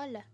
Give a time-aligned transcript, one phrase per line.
[0.00, 0.26] Hola,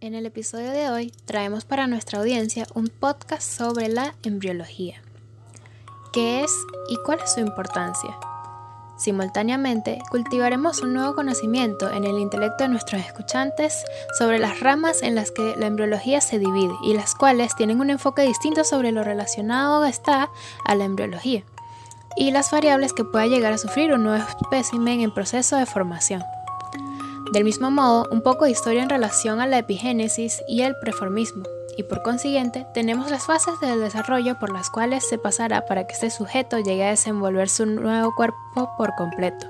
[0.00, 5.02] en el episodio de hoy traemos para nuestra audiencia un podcast sobre la embriología.
[6.12, 6.52] ¿Qué es
[6.88, 8.16] y cuál es su importancia?
[8.96, 13.84] Simultáneamente, cultivaremos un nuevo conocimiento en el intelecto de nuestros escuchantes
[14.16, 17.90] sobre las ramas en las que la embriología se divide y las cuales tienen un
[17.90, 20.30] enfoque distinto sobre lo relacionado está
[20.64, 21.42] a la embriología
[22.16, 26.22] y las variables que pueda llegar a sufrir un nuevo espécimen en proceso de formación.
[27.32, 31.44] Del mismo modo, un poco de historia en relación a la epigénesis y el preformismo,
[31.76, 35.92] y por consiguiente tenemos las fases del desarrollo por las cuales se pasará para que
[35.92, 38.36] este sujeto llegue a desenvolver su nuevo cuerpo
[38.78, 39.46] por completo.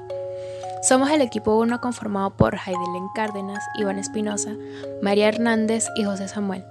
[0.82, 4.56] Somos el equipo 1 conformado por Heidelin Cárdenas, Iván Espinosa,
[5.00, 6.64] María Hernández y José Samuel.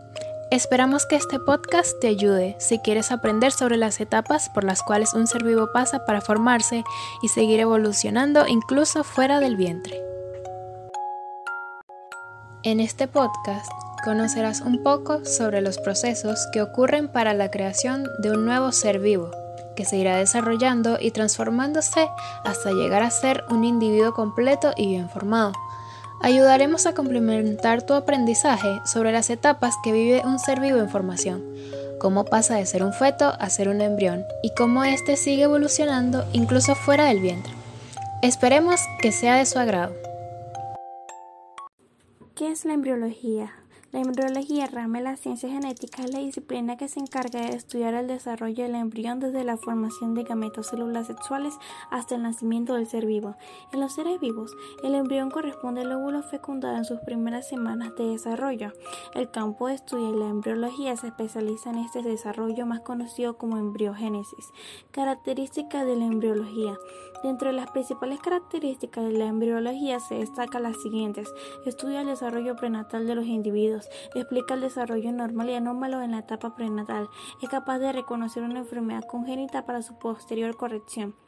[0.52, 5.14] Esperamos que este podcast te ayude si quieres aprender sobre las etapas por las cuales
[5.14, 6.84] un ser vivo pasa para formarse
[7.22, 10.08] y seguir evolucionando incluso fuera del vientre.
[12.68, 13.72] En este podcast
[14.04, 19.00] conocerás un poco sobre los procesos que ocurren para la creación de un nuevo ser
[19.00, 19.32] vivo,
[19.78, 22.10] que se irá desarrollando y transformándose
[22.44, 25.54] hasta llegar a ser un individuo completo y bien formado.
[26.22, 31.46] Ayudaremos a complementar tu aprendizaje sobre las etapas que vive un ser vivo en formación,
[32.02, 36.26] cómo pasa de ser un feto a ser un embrión y cómo éste sigue evolucionando
[36.34, 37.54] incluso fuera del vientre.
[38.22, 40.07] Esperemos que sea de su agrado.
[42.38, 43.52] ¿Qué es la embriología?
[43.94, 47.94] La embriología, rama de la ciencia genética, es la disciplina que se encarga de estudiar
[47.94, 51.54] el desarrollo del embrión desde la formación de gametos células sexuales
[51.90, 53.38] hasta el nacimiento del ser vivo.
[53.72, 54.52] En los seres vivos,
[54.84, 58.74] el embrión corresponde al óvulo fecundado en sus primeras semanas de desarrollo.
[59.16, 63.58] El campo de estudio de la embriología se especializa en este desarrollo más conocido como
[63.58, 64.52] embriogénesis.
[64.92, 66.78] Características de la embriología.
[67.24, 71.28] Dentro de las principales características de la embriología se destacan las siguientes.
[71.66, 73.77] Estudia el desarrollo prenatal de los individuos,
[74.16, 77.10] explica el desarrollo normal y anómalo en la etapa prenatal,
[77.42, 81.27] es capaz de reconocer una enfermedad congénita para su posterior corrección.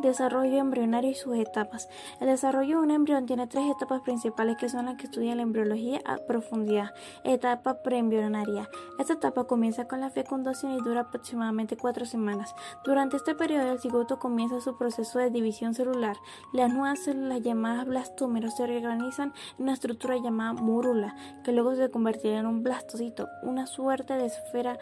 [0.00, 1.88] Desarrollo embrionario y sus etapas.
[2.20, 5.42] El desarrollo de un embrión tiene tres etapas principales que son las que estudia la
[5.42, 6.90] embriología a profundidad.
[7.24, 8.68] Etapa preembrionaria.
[8.98, 12.54] Esta etapa comienza con la fecundación y dura aproximadamente cuatro semanas.
[12.84, 16.16] Durante este periodo el cigoto comienza su proceso de división celular.
[16.52, 21.90] Las nuevas células llamadas blastómeros se reorganizan en una estructura llamada morula, que luego se
[21.90, 24.78] convertirá en un blastocito, una suerte de esfera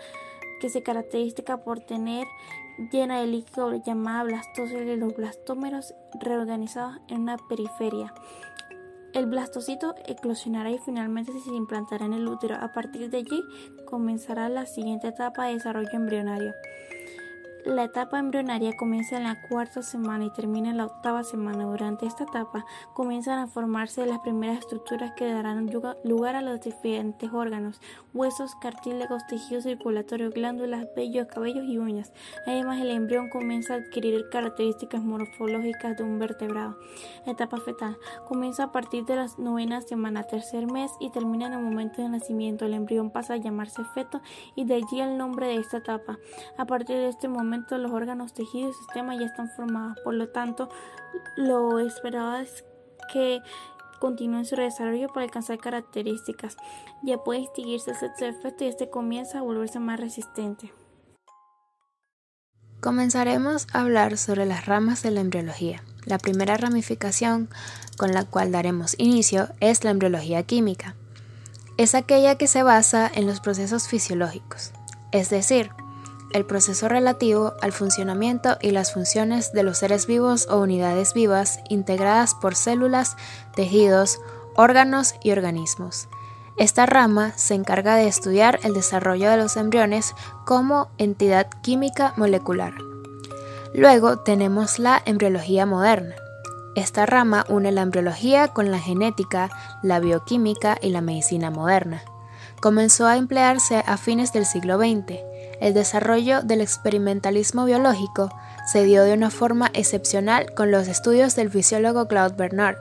[0.61, 2.27] que se caracteriza por tener
[2.93, 8.15] llena de líquido llamada blastocele los blastómeros reorganizados en una periferia.
[9.13, 12.55] El blastocito eclosionará y finalmente se implantará en el útero.
[12.55, 13.43] A partir de allí
[13.85, 16.53] comenzará la siguiente etapa de desarrollo embrionario.
[17.67, 21.65] La etapa embrionaria comienza en la cuarta semana y termina en la octava semana.
[21.65, 25.71] Durante esta etapa comienzan a formarse las primeras estructuras que darán
[26.05, 27.79] lugar a los diferentes órganos,
[28.15, 32.15] huesos, cartílagos, tejidos circulatorios, glándulas, vellos, cabellos y uñas.
[32.47, 36.79] Además, el embrión comienza a adquirir características morfológicas de un vertebrado.
[37.27, 41.61] Etapa fetal comienza a partir de la novena semana, tercer mes y termina en el
[41.61, 42.65] momento de nacimiento.
[42.65, 44.23] El embrión pasa a llamarse feto
[44.55, 46.19] y de allí el nombre de esta etapa.
[46.57, 49.99] A partir de este momento, los órganos, tejidos y sistemas ya están formados.
[50.05, 50.69] Por lo tanto,
[51.37, 52.65] lo esperado es
[53.13, 53.41] que
[53.99, 56.57] continúen su desarrollo para alcanzar características.
[57.03, 60.73] Ya puede extinguirse el sexo efecto y este comienza a volverse más resistente.
[62.81, 65.83] Comenzaremos a hablar sobre las ramas de la embriología.
[66.07, 67.51] La primera ramificación
[67.99, 70.95] con la cual daremos inicio es la embriología química.
[71.77, 74.73] Es aquella que se basa en los procesos fisiológicos,
[75.13, 75.71] es decir,
[76.33, 81.61] el proceso relativo al funcionamiento y las funciones de los seres vivos o unidades vivas
[81.69, 83.17] integradas por células,
[83.55, 84.21] tejidos,
[84.55, 86.09] órganos y organismos.
[86.57, 90.15] Esta rama se encarga de estudiar el desarrollo de los embriones
[90.45, 92.75] como entidad química molecular.
[93.73, 96.17] Luego tenemos la embriología moderna.
[96.77, 99.51] Esta rama une la embriología con la genética,
[99.83, 102.03] la bioquímica y la medicina moderna.
[102.61, 105.30] Comenzó a emplearse a fines del siglo XX
[105.61, 108.31] el desarrollo del experimentalismo biológico
[108.71, 112.77] se dio de una forma excepcional con los estudios del fisiólogo Claude Bernard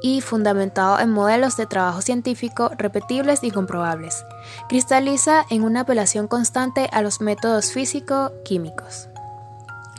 [0.00, 4.24] y fundamentado en modelos de trabajo científico repetibles y comprobables.
[4.68, 9.08] Cristaliza en una apelación constante a los métodos físico-químicos.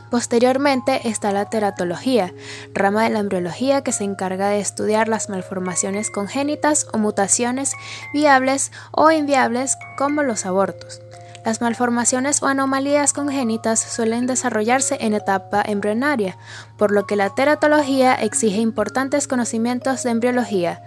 [0.10, 2.34] Posteriormente está la teratología,
[2.74, 7.74] rama de la embriología que se encarga de estudiar las malformaciones congénitas o mutaciones
[8.12, 11.02] viables o inviables como los abortos.
[11.46, 16.38] Las malformaciones o anomalías congénitas suelen desarrollarse en etapa embrionaria,
[16.78, 20.82] por lo que la teratología exige importantes conocimientos de embriología.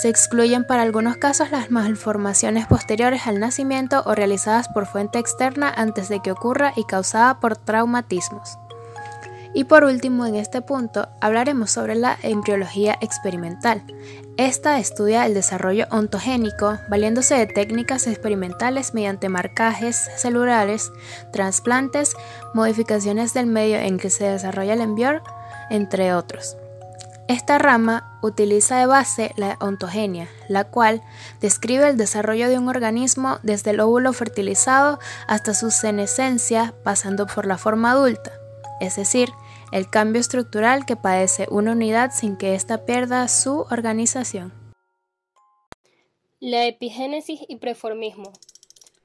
[0.00, 5.72] Se excluyen para algunos casos las malformaciones posteriores al nacimiento o realizadas por fuente externa
[5.74, 8.58] antes de que ocurra y causada por traumatismos.
[9.56, 13.82] Y por último, en este punto, hablaremos sobre la embriología experimental.
[14.36, 20.92] Esta estudia el desarrollo ontogénico, valiéndose de técnicas experimentales mediante marcajes celulares,
[21.32, 22.12] trasplantes,
[22.52, 25.22] modificaciones del medio en que se desarrolla el embrión,
[25.70, 26.58] entre otros.
[27.26, 31.00] Esta rama utiliza de base la ontogenia, la cual
[31.40, 37.46] describe el desarrollo de un organismo desde el óvulo fertilizado hasta su senescencia, pasando por
[37.46, 38.32] la forma adulta,
[38.80, 39.30] es decir,
[39.72, 44.52] el cambio estructural que padece una unidad sin que ésta pierda su organización.
[46.40, 48.32] La epigénesis y preformismo.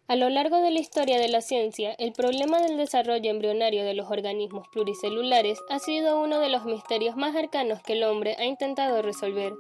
[0.08, 3.94] A lo largo de la historia de la ciencia, el problema del desarrollo embrionario de
[3.94, 8.44] los organismos pluricelulares ha sido uno de los misterios más arcanos que el hombre ha
[8.44, 9.54] intentado resolver.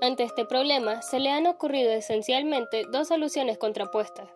[0.00, 4.28] Ante este problema se le han ocurrido esencialmente dos soluciones contrapuestas.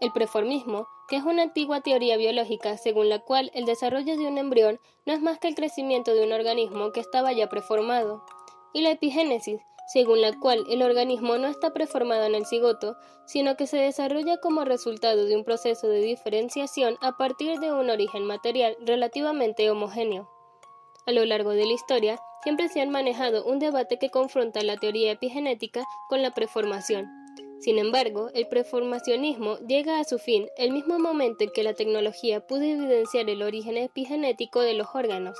[0.00, 4.38] El preformismo, que es una antigua teoría biológica según la cual el desarrollo de un
[4.38, 8.24] embrión no es más que el crecimiento de un organismo que estaba ya preformado,
[8.72, 13.56] y la epigénesis, según la cual el organismo no está preformado en el cigoto, sino
[13.56, 18.24] que se desarrolla como resultado de un proceso de diferenciación a partir de un origen
[18.24, 20.28] material relativamente homogéneo.
[21.06, 24.76] A lo largo de la historia, siempre se ha manejado un debate que confronta la
[24.76, 27.25] teoría epigenética con la preformación.
[27.58, 32.46] Sin embargo, el preformacionismo llega a su fin el mismo momento en que la tecnología
[32.46, 35.38] pudo evidenciar el origen epigenético de los órganos.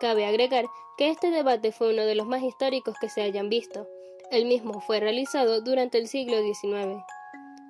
[0.00, 0.66] Cabe agregar
[0.98, 3.88] que este debate fue uno de los más históricos que se hayan visto.
[4.30, 7.02] El mismo fue realizado durante el siglo XIX.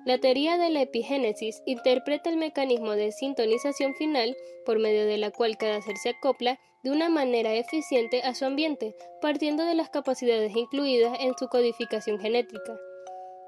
[0.05, 4.35] La teoría de la epigénesis interpreta el mecanismo de sintonización final
[4.65, 8.45] por medio de la cual cada ser se acopla de una manera eficiente a su
[8.45, 12.79] ambiente, partiendo de las capacidades incluidas en su codificación genética.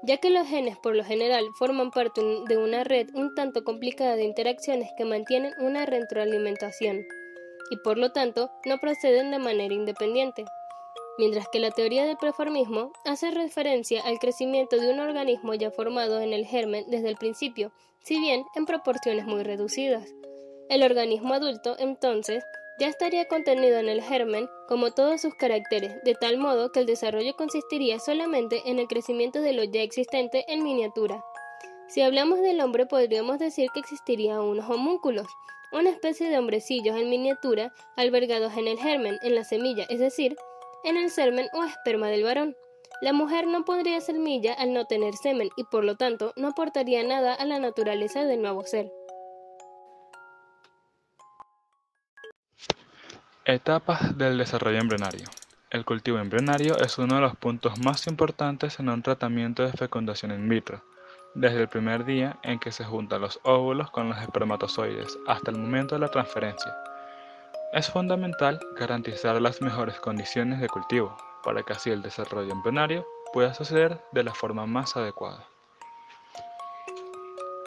[0.02, 4.16] Ya que los genes por lo general forman parte de una red un tanto complicada
[4.16, 7.04] de interacciones que mantienen una retroalimentación
[7.70, 10.44] y por lo tanto no proceden de manera independiente,
[11.18, 16.20] mientras que la teoría del preformismo hace referencia al crecimiento de un organismo ya formado
[16.20, 17.70] en el germen desde el principio,
[18.02, 20.08] si bien en proporciones muy reducidas.
[20.70, 22.42] El organismo adulto, entonces,
[22.80, 26.86] ya estaría contenido en el germen como todos sus caracteres, de tal modo que el
[26.86, 31.22] desarrollo consistiría solamente en el crecimiento de lo ya existente en miniatura.
[31.88, 35.26] Si hablamos del hombre podríamos decir que existirían unos homúnculos,
[35.72, 40.34] una especie de hombrecillos en miniatura albergados en el germen, en la semilla, es decir,
[40.82, 42.56] en el semen o esperma del varón.
[43.02, 47.02] La mujer no pondría semilla al no tener semen y por lo tanto no aportaría
[47.04, 48.90] nada a la naturaleza del nuevo ser.
[53.46, 55.24] Etapas del desarrollo embrionario.
[55.70, 60.32] El cultivo embrionario es uno de los puntos más importantes en un tratamiento de fecundación
[60.32, 60.84] in vitro
[61.32, 65.56] desde el primer día en que se juntan los óvulos con los espermatozoides hasta el
[65.56, 66.76] momento de la transferencia.
[67.72, 73.54] Es fundamental garantizar las mejores condiciones de cultivo para que así el desarrollo embrionario pueda
[73.54, 75.46] suceder de la forma más adecuada.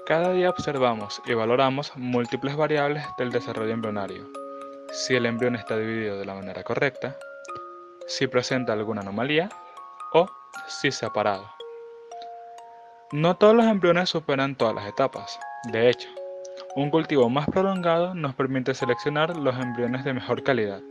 [0.05, 4.42] Cada día observamos y valoramos múltiples variables del desarrollo embrionario.
[4.93, 7.17] Si el embrión está dividido de la manera correcta,
[8.05, 9.49] si presenta alguna anomalía
[10.13, 10.27] o
[10.67, 11.49] si se ha parado.
[13.11, 15.39] No todos los embriones superan todas las etapas.
[15.71, 16.07] De hecho,
[16.75, 20.81] un cultivo más prolongado nos permite seleccionar los embriones de mejor calidad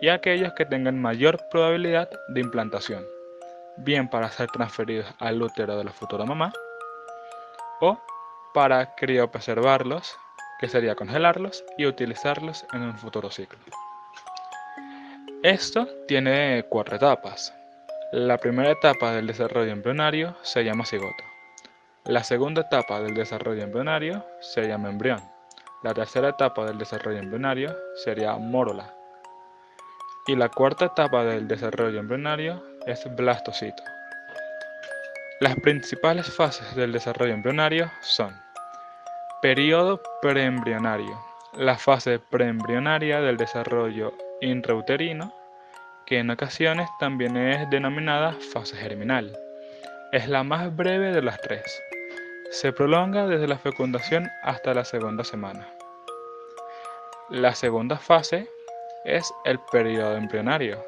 [0.00, 3.06] y aquellos que tengan mayor probabilidad de implantación,
[3.76, 6.52] bien para ser transferidos al útero de la futura mamá
[7.80, 8.00] o
[8.52, 10.18] para criopreservarlos,
[10.58, 13.58] que sería congelarlos y utilizarlos en un futuro ciclo.
[15.42, 17.54] Esto tiene cuatro etapas.
[18.12, 21.24] La primera etapa del desarrollo embrionario se llama cigoto.
[22.04, 25.20] La segunda etapa del desarrollo embrionario se llama embrión.
[25.82, 28.92] La tercera etapa del desarrollo embrionario sería mórula.
[30.26, 33.82] Y la cuarta etapa del desarrollo embrionario es blastocito.
[35.40, 38.34] Las principales fases del desarrollo embrionario son
[39.40, 41.16] Periodo preembrionario,
[41.52, 45.32] la fase preembrionaria del desarrollo intrauterino,
[46.06, 49.38] que en ocasiones también es denominada fase germinal.
[50.10, 51.62] Es la más breve de las tres.
[52.50, 55.68] Se prolonga desde la fecundación hasta la segunda semana.
[57.28, 58.50] La segunda fase
[59.04, 60.84] es el periodo embrionario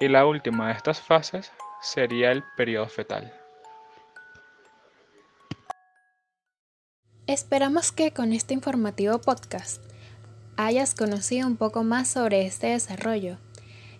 [0.00, 3.43] y la última de estas fases sería el periodo fetal.
[7.26, 9.80] Esperamos que con este informativo podcast
[10.58, 13.38] hayas conocido un poco más sobre este desarrollo,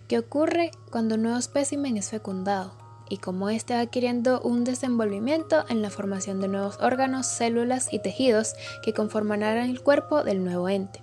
[0.07, 2.75] que ocurre cuando un nuevo espécimen es fecundado
[3.09, 7.97] y cómo éste va adquiriendo un desenvolvimiento en la formación de nuevos órganos, células y
[7.97, 8.53] tejidos
[8.83, 10.99] que conformarán el cuerpo del nuevo ente.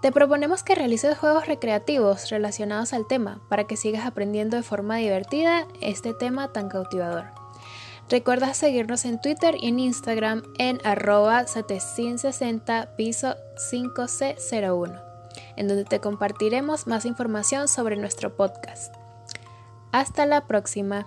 [0.00, 4.96] Te proponemos que realices juegos recreativos relacionados al tema para que sigas aprendiendo de forma
[4.96, 7.39] divertida este tema tan cautivador.
[8.10, 13.36] Recuerda seguirnos en Twitter y en Instagram en arroba 760 piso
[13.72, 15.10] 5C01
[15.56, 18.94] en donde te compartiremos más información sobre nuestro podcast.
[19.92, 21.06] Hasta la próxima.